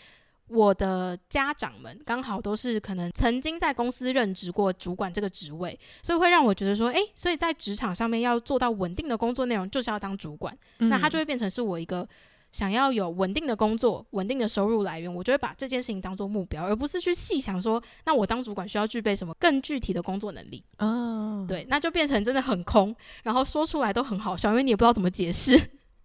[0.48, 12.08] 我的家长们刚好都是可能曾经在公司任职过主管这个职位，所以会让我觉得说，诶，所以在职场上面要做到稳定的工作内容，就是要当主管，嗯、那他就会变成是我一个。
[12.52, 20.64] 想要有稳定的工作、稳定的收入来源，我就会把这件事情当做目标，而不是去细想说，那我当主管需要具备什么更具体的工作能力。
[20.78, 25.58] 哦，对，那就变成真的很空，然后说出来都很好笑，因为你也不知道怎么解释。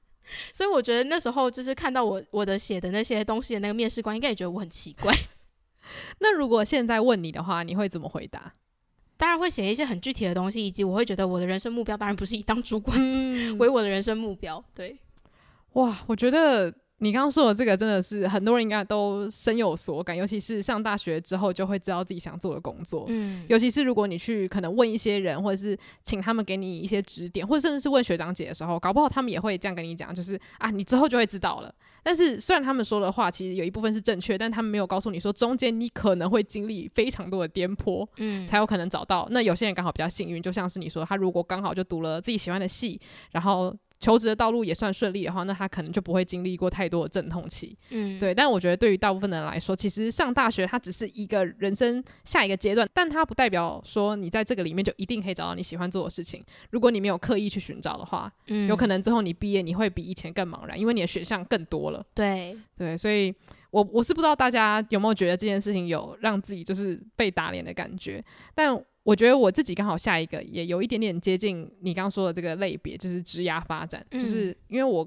[0.53, 5.13] 所以我觉得那时候就是看到我我的写的那些东西的那个面试官，应该也觉得我很奇怪。
[6.21, 8.53] 那如果现在问你的话，你会怎么回答？
[9.17, 12.97] 当然会写一些很具体的东西，以及我会觉得我的人生目标当然不是以当主管
[13.59, 14.63] 为我的人生目标。
[14.75, 14.97] 对。
[15.77, 23.05] 哇，我觉得你刚刚说的这个真的是很多人应该都深有所感，尤其是上大学之后就会知道自己想做的工作。
[23.09, 31.71] 嗯，尤其是如果你去可能问一些人，或者是请他们给你一些指点，或者甚至是问学长姐的时候，搞不好他们也会这样跟你讲，就是啊，你之后就会知道了。
[32.03, 39.29] 但是虽然他们说的话其实有一部分是正确，但他们没有告诉你说中间你可能会经历非常多的颠簸，嗯，才有可能找到。
[39.31, 42.99] 那有些人刚好比较幸运，就像是你说，他如果刚好就读了自己喜欢的系，
[43.33, 43.77] 然后。
[43.99, 47.77] 求职的道路也算顺利的话，那他可能就不会经历过太多的阵痛期。
[47.91, 48.35] 嗯，对。
[48.35, 56.45] 但我觉得对于大部分的人来说，其实上大学它只是一个人生下一个阶段，但它不代表说你在这个里面就一定可以找到你喜欢做的事情。
[56.71, 62.05] 如果你没有刻意去寻找的话，嗯，有可能之后你毕业你会比以前更茫然，因为你的选项更多了。
[62.15, 63.35] 对对，所以
[63.71, 68.23] 我我是不知道大家有没有觉得这件事情有让自己就是被打脸的感觉，
[68.55, 68.79] 但。
[69.07, 75.07] 我觉得我自己刚好下一个也有一点点接近你刚刚说的这个类别，就是职涯发展，嗯、就是因为我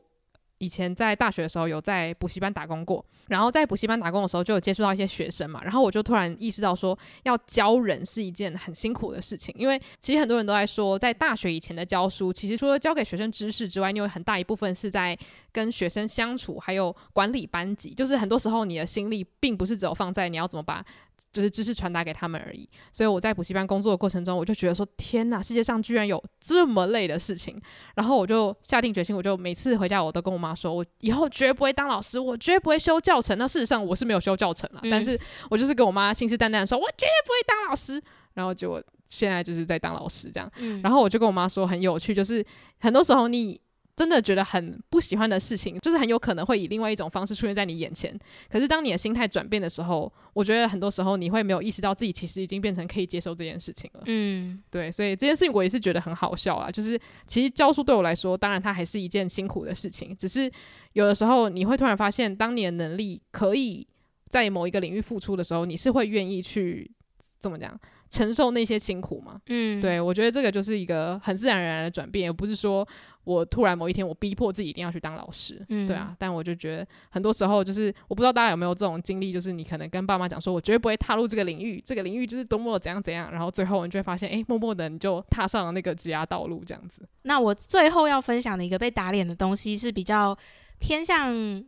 [0.59, 15.17] 以前在大学的时候有在补习班打工过，然后在补习班打工的时候就有接触到一些学生嘛，然后我就突然意识到说，要教人是一件很辛苦的事情，因为其实很多人都在说，在大学以前的教书，其实除了教给学生知识之外，你有很大一部分是在
[15.51, 20.85] 跟学生相处，还有管理班级，就是很多时候你的心力并不是只有放在你要怎么把。
[21.31, 27.59] 就是知识传达给他们而已，所以我在补习班工作的过程中，我就觉得说天哪，世界上居然有这么累的事情。
[27.95, 33.37] 然后我就下定决心，我就每次回家我都跟我妈说，我以后绝不会当老师，我绝不会修教程。
[33.37, 35.19] 那事实上我是没有修教程了，嗯、但是
[35.51, 38.01] 我就是跟我妈信誓旦旦说，我绝对不会当老师。
[38.33, 40.51] 然后就现在就是在当老师这样。
[40.57, 42.43] 嗯、然后我就跟我妈说，很有趣，就是
[42.79, 43.59] 很多时候你。
[43.99, 48.17] 真的觉得很不喜欢的事情，就是很有可能会以另外一种方式出现在你眼前。
[48.49, 54.03] 可是当你的心态转变的时候，我觉得很多时候你会没有意识到自己其实已经变成可以接受这件事情了。
[54.05, 56.71] 嗯，对，所以这件事情我也是觉得很好笑啊。
[56.71, 60.49] 就是其实教书对我来说，当然它还是一件辛苦的事情，只是
[60.93, 63.85] 有的时候你会突然发现，当你的能力可以
[64.29, 66.89] 在某一个领域付出的时候，你是会愿意去
[67.38, 67.77] 怎么讲？
[68.09, 72.87] 承受那些辛苦嘛，嗯，对，我觉得这个就是一个很自然而然的转变，也不是说
[73.23, 76.15] 我突然某一天我逼迫自己一定要去当老师，嗯，对啊。
[76.17, 87.07] 但我就觉得很多时候就是我不知道大家有没有这种经历，就是你可能跟爸妈讲说，我绝对不会踏入这个领域，这个领域就是多么怎样怎样，然后最后你就会发现，哎，默默的你就踏上了那个职涯道路这样子。
[87.21, 90.35] 那我最后要分享的一个被打脸的东西是比较
[90.79, 91.63] 偏向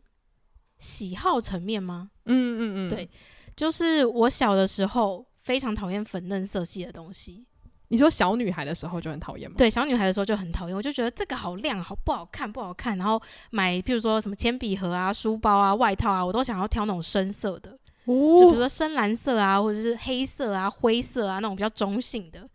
[0.79, 2.09] 喜好层面吗？
[2.25, 3.07] 嗯嗯嗯，对，
[3.55, 5.23] 就是我小的时候。
[5.41, 7.45] 非常讨厌粉嫩色系的东西。
[7.89, 9.55] 你说小女孩的时候就很讨厌吗？
[9.57, 12.97] 对，小女孩的时候就很讨厌，我就觉得这个好亮，好不好看，不好看。
[12.97, 17.71] 然后买，譬如说什么铅笔盒啊、书包啊、外套啊，我都想要挑那种深色的，
[18.05, 22.49] 哦、就比如说深蓝色啊，或者是黑色啊、灰色啊那种比较中性的。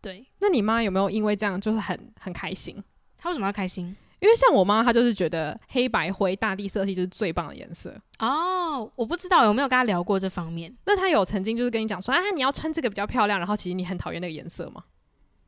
[0.00, 2.82] 对，那你妈有没有因为这样就是很很开心？
[3.18, 3.94] 她为什么要开心？
[4.20, 8.90] 因为像我妈，她就是觉得黑白灰大地色系就是最棒的颜色哦。
[8.96, 10.76] 我不知道有没有跟她聊过这方面。
[10.86, 14.82] 那她有曾经就是跟你讲说，啊，你要穿这个比较漂亮，然后其实你很讨厌那个颜色吗？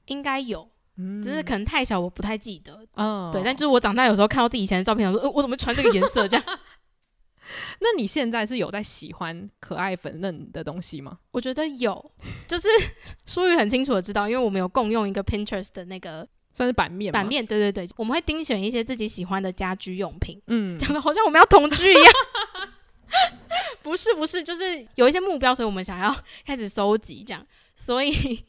[0.07, 2.87] 应该有，嗯，只是可能太小，我不太记得。
[2.95, 3.43] 嗯，对。
[3.45, 6.47] 但就是我长大有时候看到自己以前的照片，我说，呃，我怎么穿这个颜色这样？
[7.81, 11.19] 那你现在是有在喜欢可爱粉嫩的东西吗？
[11.33, 12.13] 我觉得有，
[12.47, 12.69] 就是
[13.27, 16.29] 淑宇很清楚的知道，因为我们有共用一个 Pinterest 的那个。
[16.53, 22.13] 算是版面，版面，对对对，我们会精选一些自己喜欢的家居用品，嗯， 讲的好像我们要同居一样，
[23.83, 28.45] 不是不是，就是有一些目标，所以我们想要 开始搜集这样，所以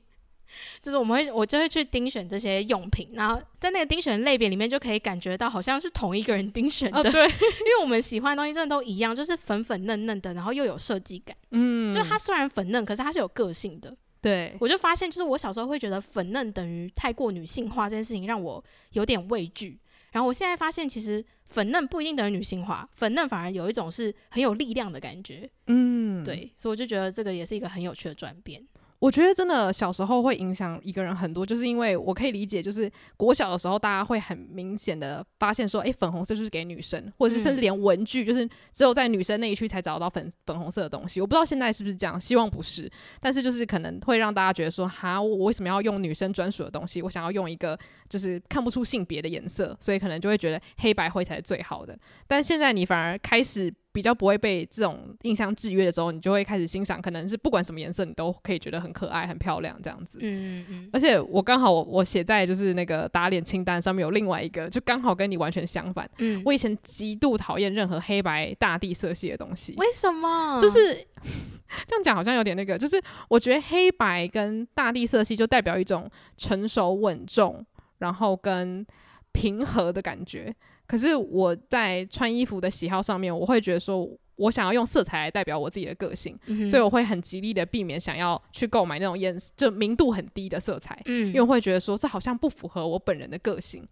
[0.82, 13.96] 就是我们会，我就会去钉选这些用品，然后在那个钉选类别里面就可以感觉到好像是同一个人钉选的，啊，对，因为我们喜欢的东西真的都一样，就是粉粉嫩嫩的，然后又有设计感，嗯，就它虽然粉嫩，可是它是有个性的。
[14.22, 19.80] 对，我就发现，就是我小时候会觉得粉嫩等于太过女性化这件事情，让我有点畏惧。
[20.12, 25.50] 然后我现在发现，其实粉嫩不一定等于女性化，粉嫩反而有一种是很有力量的感觉。
[25.68, 28.62] 嗯，对，所以我就觉得这个也是一个很有趣的转变。
[29.02, 41.20] 我觉得真的小时候会影响一个人很多，就是因为我可以理解，就是国小的时候大家会很明显的发现说，诶，粉红色就是给女生，或者是甚至连文具，就是只有在女生那一区才找得到粉粉红色的东西。
[41.20, 42.88] 我不知道现在是不是这样，希望不是，
[43.20, 47.02] 但是就是可能会让大家觉得说，哈，我为什么要用女生专属的东西？
[47.02, 47.76] 我想要用一个
[48.08, 51.98] 就是看不出性别的颜色，所以可能就会觉得黑白灰才是最好的。
[52.28, 53.74] 但现在你反而开始。
[53.92, 60.18] 比较不会被这种印象制约的时候，你就会开始欣赏，可能是不管什么颜色，你都可以觉得很可爱、很漂亮这样子。
[60.22, 60.90] 嗯嗯。
[60.94, 66.10] 而且我刚好我写在就是那个打脸清单上面有另外一个，就刚好跟你完全相反。
[66.20, 66.42] 嗯。
[66.46, 69.74] 我以前极度讨厌任何黑白大地色系的东西。
[69.78, 70.60] 为什么？
[70.62, 70.96] 就是
[71.88, 77.66] 这样讲好像有点那个，就是我觉得黑白跟大地色系就代表一种成熟稳重，
[78.00, 78.86] 然后跟
[79.32, 80.54] 平和的感觉。
[80.92, 93.88] 可是我在穿衣服的喜好上面，我会觉得说，我想要用色彩来代表我自己的个性，嗯、所以我会很极力的避免想要去购买那种颜色就明度很低的色彩，嗯，因为我会觉得说这好像不符合我本人的个性。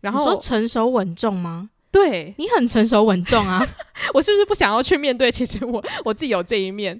[0.00, 1.68] 然后说成熟稳重吗？
[1.92, 3.62] 对，你很成熟稳重啊，
[4.14, 5.30] 我是不是不想要去面对？
[5.30, 6.98] 其实我 我自己有这一面。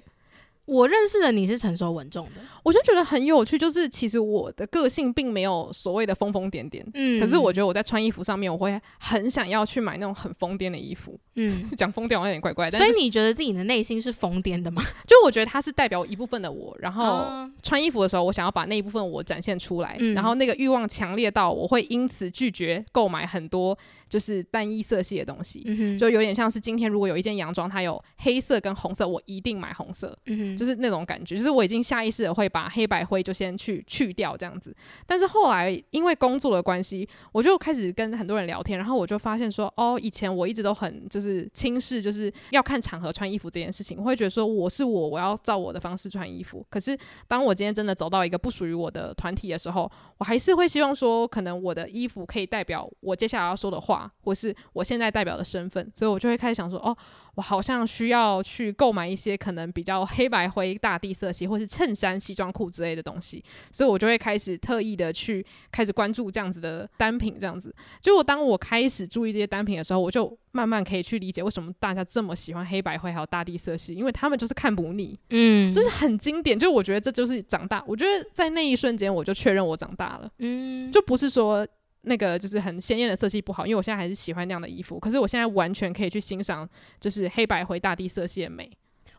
[0.69, 3.57] 我认识的你是成熟稳重的，我就觉得很有趣。
[3.57, 12.69] 就是其实我的个性并没有所谓的疯疯癫癫，嗯，可是我觉得我在穿衣服上面，我会很想要去买那种很疯癫的衣服，嗯， 讲疯癫好像有点怪怪。
[12.69, 14.83] 但所以你觉得自己的内心是疯癫的吗？
[15.07, 17.25] 就我觉得它是代表一部分的我，然后
[17.63, 23.77] 穿衣服的时候，我想要把那一部分我展现出来，嗯，然后那个欲望强烈到我会因此拒绝购买很多。
[24.09, 31.37] 就是单一色系的东西，嗯、就有点像是今天如果有一件洋装，它有黑色跟红色，我一定买红色，嗯、就是那种感觉。
[31.37, 34.75] 就是我已经下意识的会把黑白灰就先去去掉这样子。
[35.05, 46.65] 但是后来因为工作的关系，我就开始跟很多人聊天，然后我就发现说，哦，以前我一直都很就是轻视，就是要看场合穿衣服这件事情，我会觉得说我是我，我要照我的方式穿衣服。
[46.69, 53.98] 可是当我今天真的走到一个不属于我的团体的时候，我还是会希望说，可能我的衣服可以代表我接下来要说的话。
[54.21, 56.95] 或是我现在代表的身份，所以我就会开始想说，哦，
[57.35, 67.73] 我好像需要去购买一些可能比较黑白灰大地色系，或是衬衫、西装裤之类的东西，所以我就会开始特意的去开始关注这样子的单品，这样子。
[68.01, 76.57] 就我当我开始注意这些单品的时候，我就慢慢可以去理解为什么大家这么喜欢黑白灰还有大地色系，因为他们就是看不腻，嗯，就是很经典。
[76.57, 81.65] 就我觉得这就是长大，我觉得在那一瞬间我就确认我长大了，嗯，就不是说。
[82.01, 84.99] 那个就是很鲜艳的色系不好，因为我现在还是喜欢那样的衣服。
[84.99, 86.67] 可是我现在完全可以去欣赏，
[86.99, 88.71] 就是黑白灰大地色系的美。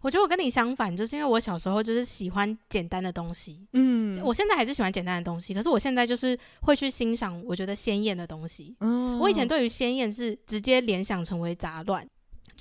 [0.03, 8.75] 我觉得我跟你相反，就是因为我小时候就是喜欢简单的东西，嗯，我现在还是喜欢简单的东西，可是我现在就是会去欣赏我觉得鲜艳的东西。
[8.81, 12.09] 嗯，我以前对于鲜艳是直接联想成为杂乱。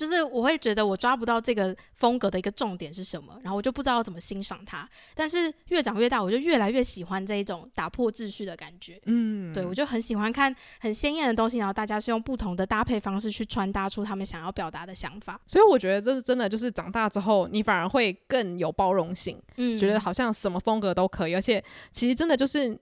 [0.00, 4.88] 就是我会觉得我抓不到这个风格的一个重点是什么，然后我就不知道怎么欣赏它。
[5.14, 8.98] 但是越长越大，我就越来越喜欢这一种打破秩序的感觉。
[9.04, 15.38] 嗯，对，我就很喜欢看很鲜艳的东西，然后大家是用不同的搭配方式去穿搭出他们想要表达的想法。
[15.46, 22.80] 所以我觉得这是真的，就是长大之后你反而会更有包容性，嗯，觉得好像什么风格都可以，而且其实真的就是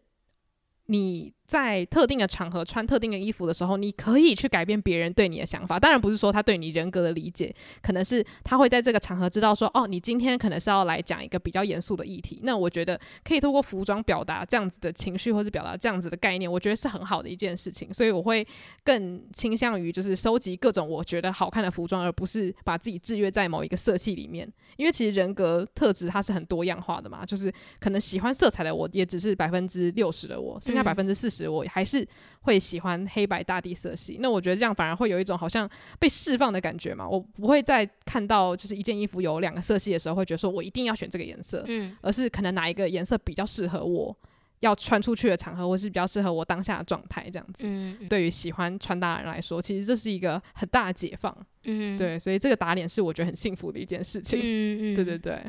[0.87, 1.35] 你。
[1.49, 5.81] 在特定的场合穿特定的衣服的时候，你可以去改变别人对你的想法。
[5.81, 12.39] 当然不是说他对你人格的理解，可能是他会在这个场合知道说，哦，你今天可能是要来讲一个比较严肃的议题。
[12.43, 17.93] 那我觉得可以通过服装表达这样子的情绪，或是表达这样子的概念，我觉得是很好的一件事情。
[17.95, 18.47] 所以我会
[18.85, 24.47] 更倾向于就是收集各种我觉得好看的服装，而不是把自己制约在某一个色系里面。
[24.77, 31.38] 因为其实人格特质它是很多样化的嘛，就是可能喜欢色彩的我也只是百分之六十的我，剩下百分之四十。
[31.47, 32.07] 我还是
[32.41, 37.07] 会喜欢黑白大地色系，那我觉得这样反而会有一种好像被释放的感觉嘛。
[37.07, 44.17] 我不会再看到就是一件衣服有两个色系的时候，会觉得说我一定要选这个颜色，嗯，而是可能哪一个颜色比较适合我
[44.61, 47.65] 要穿出去的场合，或是比较适合我当下的状态这样子。
[47.67, 51.37] 嗯，对于喜欢穿搭的人来说，其实这是一个很大的解放。
[51.65, 54.41] 嗯，对，所以这个打脸是我觉得很幸福的一件事情。
[54.43, 55.43] 嗯嗯，对对对。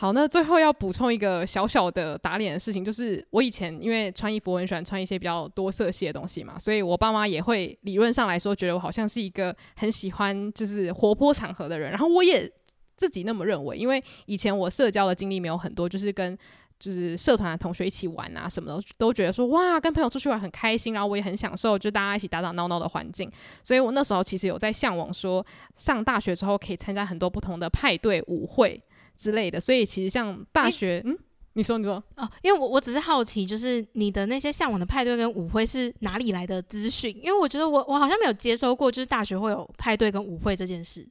[0.00, 12.48] 好，那最后要补充一个小小的打脸的事情，就是我以前因为穿衣服我很喜欢穿一些比较多色系的东西嘛，所以我爸妈也会理论上来说觉得我好像是一个很喜欢就是活泼场合的人，然后我也
[12.96, 16.38] 自己那么认为，因为以前我社交的经历没有很多，就是跟
[16.78, 23.28] 就是社团的同学一起玩啊什么的，都觉得说哇跟朋友出去玩很开心，然后我也很享受就大家一起打打闹闹的环境，
[23.64, 28.80] 所以我那时候其实有在向往说上大学之后可以参加很多不同的派对舞会。
[29.18, 31.18] 之类的，所以其实像大学，欸、嗯，
[31.54, 37.14] 你说你说哦，因为我我只是好奇，就是你的那些向往的派对跟舞会是哪里来的资讯？
[37.22, 41.06] 因为我觉得我我好像没有接收过，就是大学会有派对跟舞会这件事。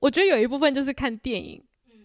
[0.00, 1.62] 我觉得有一部分就是看电影。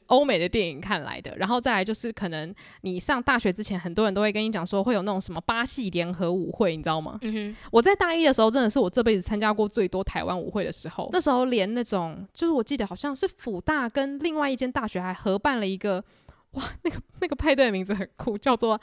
[0.10, 7.18] 欧美的电影看来的，然后再来就是可能你上大学之前，很多人都会跟你讲说会有那种什么巴西联合舞会，你知道吗？
[7.22, 7.56] 嗯哼。
[7.72, 11.10] 我在大一的时候，真的是我这辈子参加过最多台湾舞会的时候。
[11.12, 16.04] 那时候连那种就是我记得好像是辅大跟另外一间大学还合办了一个，
[16.52, 18.80] 哇，那个那个派对的名字很酷，叫做。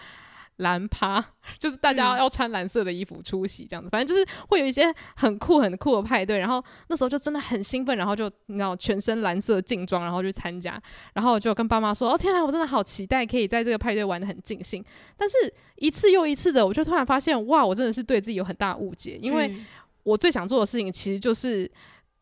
[0.57, 1.23] 蓝趴
[1.59, 10.81] 就是大家要穿蓝色的衣服出席这样子，嗯、反正就是会有一些很酷很酷的派对，然后那时候就真的很兴奋，然后就你知道全身蓝色劲装，然后去参加，
[11.14, 14.85] 然后就跟爸妈说：“哦天啊，我真的好期待可以在这个派对玩的很尽兴。”
[15.16, 15.37] 但是
[15.77, 19.55] 一次又一次的，我就突然发现，哇，我真的是对自己有很大误解，因为
[20.03, 21.71] 我最想做的事情其实就是。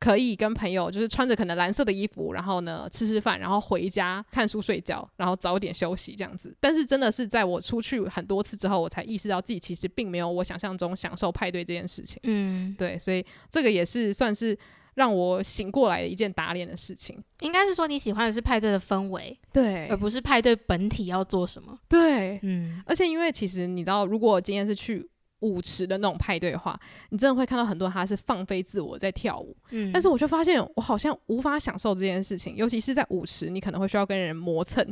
[0.04, 6.54] 可以跟朋友就是穿着可能蓝色的衣服，然后呢吃吃饭，然后回家看书睡觉，然后早点休息这样子。
[6.60, 12.20] 但是真的是在我出去很多次之后，我才意识到自己其实并没有我想象中享受派对这件事情。
[12.24, 14.54] 嗯，对，所以这个也是算是
[14.96, 17.18] 让我醒过来的一件打脸的事情。
[17.40, 21.78] 应该是说你喜欢的是派对的氛围，对，而不是派对本体要做什么。
[21.88, 25.08] 对，嗯，而且因为其实你知道，如果今天是去。
[25.44, 26.74] 舞池的那种派对的话，
[27.10, 34.82] 你真的会看到很多他是放飞自我在跳舞，嗯，但是我就发现我好像无法享受这件事情，尤其是在舞池，你可能会需要跟人磨蹭，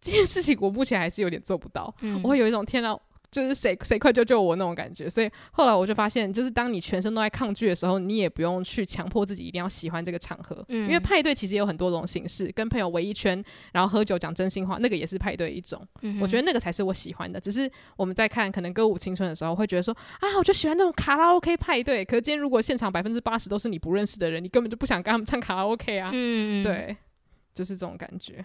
[0.00, 2.98] 这件事情我目前还是有点做不到，嗯，我会有一种天呐。
[3.34, 16.20] 就是谁谁快救救我那种感觉，所以后来我就发现，就是当你全身都在抗拒的时候，你也不用去强迫自己一定要喜欢这个场合，嗯，因为派对其实有很多种形式，跟朋友围一圈，然后喝酒讲真心话，那个也是派对一种，嗯。
[16.20, 17.40] 我觉得那个才是我喜欢的。
[17.40, 22.04] 只是我们在看可能歌舞青春的时候，会觉得说啊，我就喜欢那种卡拉 OK 派对。
[22.04, 26.10] 可是今天如果现场百分之八十都是你不认识的人，你根本就不想跟他们唱卡拉 OK 啊。
[26.12, 26.96] 嗯，对，
[27.52, 28.44] 就是这种感觉。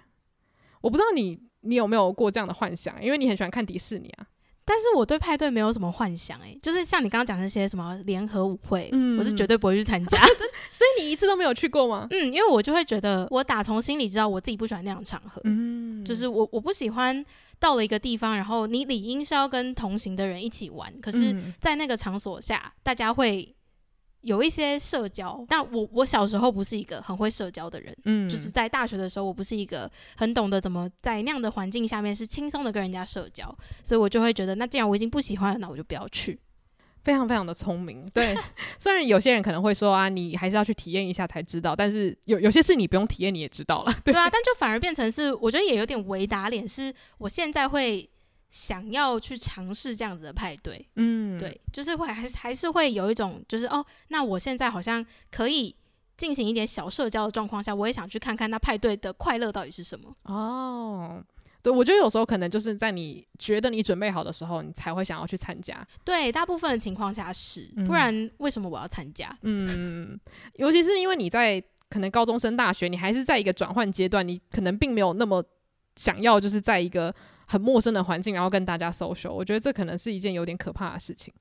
[0.82, 4.26] 我不知道你你有没有过这样的幻想，因为你很喜欢看迪士尼啊。
[4.70, 10.24] 但是我对派对没有什么幻想，哎，就是像你刚刚讲那些什么联合舞会，嗯，我是绝对不会去参加。
[10.72, 12.06] 所以你一次都没有去过吗？
[12.12, 17.26] 嗯，因为我就会觉得，我打从心里知道我自己不喜欢那样的场合，嗯，就是我我不喜欢
[17.60, 23.56] 到了一个地方，然后你理应是要跟同行的人一起玩，可是，在那个场所下，大家会。
[24.22, 36.40] 有一些社交，但我我小时候不是一个很会社交的人，嗯，就是在大学的时候，我不是一个很懂得怎么在那样的环境下面是轻松的跟人家社交，所以我就会觉得，那既然我已经不喜欢了，那我就不要去。
[37.02, 38.36] 非常非常的聪明，对。
[38.78, 44.30] 虽然有些人可能会说啊，你还是要去体验一下才知道，但是有有些事你不用体验你也知道了， 对，对啊。
[44.30, 48.08] 但就反而变成是，我觉得也有点为打脸，是我现在会
[48.50, 50.86] 想要去尝试这样子的派对。
[50.96, 55.76] 嗯，对，就是会还是还是会有一种就是哦，那我现在好像可以
[56.18, 60.16] 进行一点小社交的状况下，我也想去看看那派对的快乐到底是什么。
[60.24, 61.24] 哦。
[61.62, 65.86] 对，我觉得有时候可能就是在你觉得你准备好的时候，你才会想要去参加。
[66.06, 69.38] 对，大部分的情况下是，不然为什么我要参加？
[69.42, 70.18] 嗯，
[70.56, 75.44] 尤其是因为你在可能高中升大学，你还是在一个转换阶段，你可能并没有那么
[75.98, 77.14] 想要，就是在一个
[77.52, 79.32] 很陌生的环境，然后跟大家 social。
[79.32, 81.34] 我觉得这可能是一件有点可怕的事情。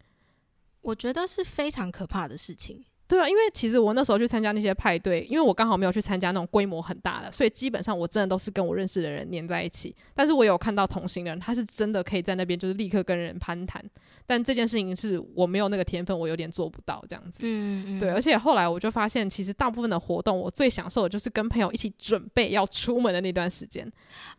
[0.80, 2.82] 我觉得是非常可怕的事情。
[3.08, 9.96] 对啊，因为其实我那时候去参加那些派对，因为我刚好没有去参加那种规模很大的，所以基本上我真的都是跟我认识的人黏在一起。
[10.14, 13.82] 但是我有看到同行的人，他是真的可以在那边就是立刻跟人攀谈。
[14.26, 17.38] 但这件事情是我没有那个天分，我有点做不到这样子。
[17.40, 17.98] 嗯嗯。
[17.98, 23.90] 对，而且后来我就发现，其实大部分的活动，我最享受的就是跟朋友一起准备要出门的那段时间。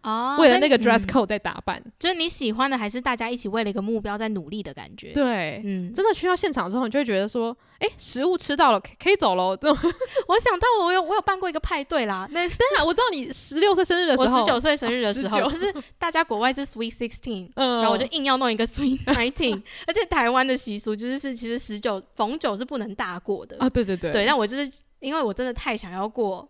[0.03, 0.38] 哦。
[0.39, 5.11] 为了那个 dress code 在打扮，嗯，就是你喜欢的，还是大家一起为了一个目标在努力的感觉？
[5.11, 9.57] 对，嗯，真的去到现场之后，你就会觉得说，哎，食物吃到了，可以走喽。
[10.27, 12.27] 我想到，我有我有办过一个派对啦。
[12.32, 23.69] 那等下我知道你十六岁生日的时候，我十九岁生日的时候，哦、就是大家国外是 Sweet Sixteen，嗯，然后我就硬要弄一个 Sweet Nineteen，而且台湾的习俗就是是其实十九逢九是不能大过的啊。
[23.69, 26.47] 对对对，对，但我就是因为我真的太想要过。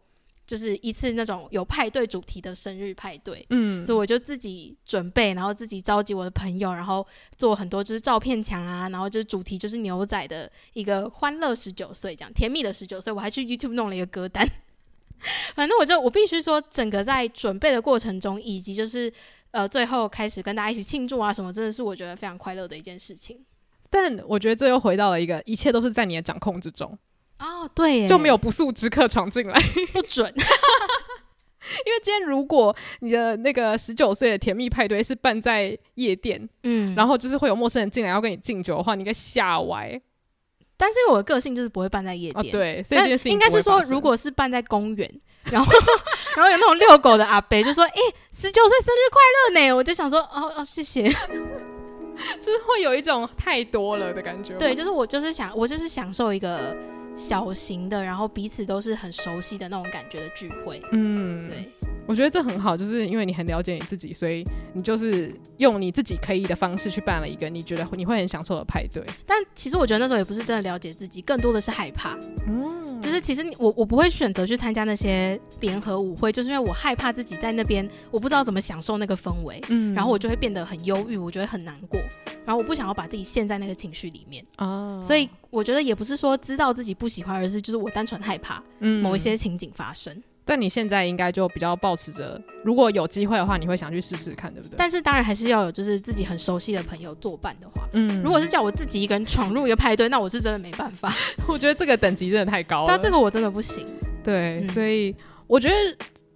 [0.50, 7.06] 就是一次那种有派对主题的生日派对，嗯，所以我就自己准备，然后自己召集我的朋友，然后
[7.38, 14.44] 做很多就是照片墙啊，然后就是主题就是牛仔的一个欢乐十九岁这样，甜蜜的十九岁，我还去 YouTube 弄了一个歌单。
[15.54, 19.14] 反正我就我必须说，整个在准备的过程中，以及就是
[19.52, 23.46] 呃最后开始跟大家一起庆祝啊什么，真的是我觉得非常快乐的一件事情。
[23.92, 26.98] 但我觉得这又回到了一个，一切都是在你的掌控之中。
[27.40, 29.60] 哦，对，就没有不速之客闯进来，
[29.94, 30.34] 不准。
[31.86, 40.02] 因为今天如果你的那个十九岁的甜蜜派对是办在夜店，嗯，然后就是会有陌生人进来要跟你敬酒的话，你应该吓歪。
[40.76, 45.22] 但是我的个性就是不会办在夜店，哦、对，所以这件事情应该是说，如果是办在公园，
[45.52, 45.72] 然后
[46.36, 49.20] 然后有那种遛狗的阿伯就说：“哎、欸，十九岁生日快
[49.54, 51.04] 乐呢！”我就想说：“哦哦，谢谢。”
[52.42, 54.56] 就是会有一种太多了的感觉。
[54.56, 56.76] 对，就是我就是想，我就是享受一个。
[57.20, 60.82] 小型的，然后彼此都是很熟悉的那种感觉的聚会。
[60.94, 61.70] 嗯，对，
[62.08, 64.44] 我觉得这很好，就是因为你很了解你自己，所以
[64.74, 69.04] 你就是用你自己可以的方式去办了一个你觉得你会很享受的派对。
[69.26, 72.18] 但其实我觉得那时候也不是真的了解自己，更多的是害怕。
[72.48, 79.60] 嗯，就是其实我我不会选择去参加那些联合舞会，就是因为我害怕自己在那边我不知道怎么享受那个氛围。
[79.70, 82.00] 嗯，然后我就会变得很忧郁，我觉得很难过。
[82.46, 88.62] 然后我不想要把自己陷在那个情绪里面哦，所以我觉得也不是说知道自己不喜欢，而是就是我单纯害怕
[89.02, 90.14] 某一些情景发生。
[90.14, 94.74] 嗯，但你现在应该就比较保持着，如果有机会的话，你会想去试试看，对不对？
[94.76, 101.14] 但是当然还是要有就是自己很熟悉的朋友作伴的话，嗯，如果是叫我自己一个人闯入一个派对，那我是真的没办法。
[101.48, 103.86] 我觉得这个等级真的太高了，但这个我真的不行。
[104.24, 105.76] 对，所以我觉得。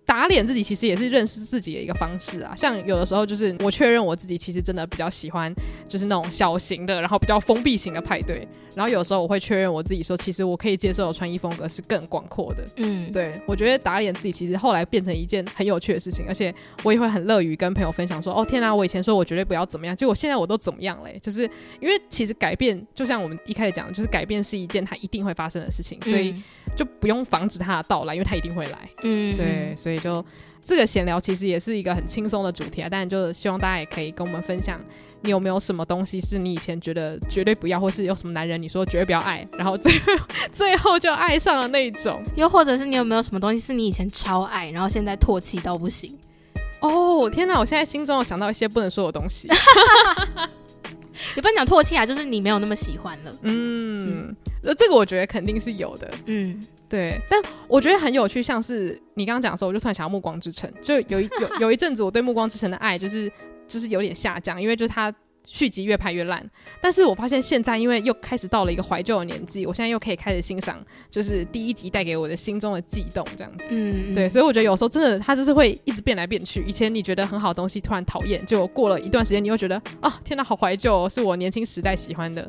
[0.05, 5.53] 打脸自己其实也是认识自己的一个方式啊，像有的时候就是我确认我自己其实真的比较喜欢
[5.87, 12.63] 就是那种小型的，然后比较封闭型的派对，然后有时候我会确认我自己说，其实我可以接受的穿衣风格是更广阔的。
[12.77, 21.17] 嗯，对，我觉得打脸自己其实后来变成一件很有趣的事情，而且我也会很乐于跟朋友分享说，哦天啊，我以前说我绝对不要怎么样，结果现在我都怎么样嘞？
[21.21, 21.43] 就是
[21.79, 26.35] 因为其实改变就像我们一开始讲的，就是改变是一件它一定会发生的事情，所以
[26.75, 28.89] 就不用防止它的到来，因为它一定会来。
[29.03, 29.99] 嗯，对，所以。
[29.99, 30.23] 就
[30.65, 32.87] 这个闲聊，其实也是一个很轻松的主题啊。
[32.89, 34.79] 但就希望大家也可以跟我们分享，
[35.21, 40.13] 你有没有什么东西是你以前觉得绝对不要，或是有什么男人你说绝对不要爱，然后最后
[40.51, 42.23] 最后就爱上了那种。
[42.35, 46.17] 又或者是你有没有什么东西是你以前超爱，然后现在唾弃到不行？
[46.79, 47.59] 哦，天哪！
[47.59, 49.47] 我现在心中有想到一些不能说的东西。
[51.35, 53.35] 也不能讲唾弃啊，就是你没有那么喜欢了。
[53.43, 56.11] 嗯，呃、嗯，这个我觉得肯定是有的。
[56.25, 56.65] 嗯。
[56.89, 63.31] 对，但我觉得很有趣，像是你刚刚讲的时候，我就突然想到《暮光之城》，就有一有有一阵子，我对《暮光之城》的爱就是
[63.67, 65.11] 就是有点下降，因为就是它
[65.45, 66.43] 续集越拍越烂。
[66.81, 73.65] 但是我发现现在，因为又开始到了一个怀旧的年纪，我现在又可以开始欣赏，就是第一集带给我的心中的悸动，这样子。
[73.69, 76.63] 嗯，对，所以我觉得有时候真的，它就是会一直变来变去。
[76.67, 82.47] 以前你觉得很好的东西，突然讨厌，就过了一段时间，你又觉得啊，天哪，好怀旧哦，是我年轻时代喜欢的。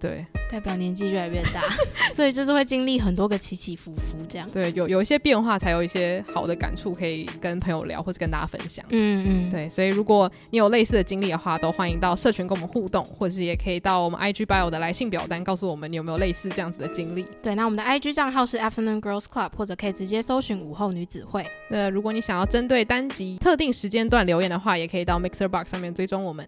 [0.00, 1.62] 对，代表年纪越来越大，
[2.14, 4.48] 所以就是会经历很多个起起伏伏这样。
[4.50, 8.84] 对，有有一些变化，才有一些好的感触可以跟朋友聊，或者跟大家分享。
[8.88, 17.26] 嗯嗯，对，所以如果你有类似的经历的话，都欢迎到社群跟我们互动，或者是也可以到我们 IG bio 的来信表单，告诉我们你有没有类似这样子的经历。
[17.42, 21.46] 对，那我们的 IG 账号是 Afternoon Girls Club，或者可以直接搜寻午后女子会。
[21.68, 26.46] 那如果你想要针对单集特定时间段留言的话，也可以到 Mixer Box 上面追踪我们。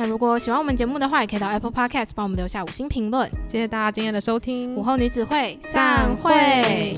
[0.00, 3.28] 那如果喜欢我们节目的话，也可以到 Apple Podcast 帮我们留下五星评论。
[3.48, 6.96] 谢谢大家今天的收听，午后女子会散会。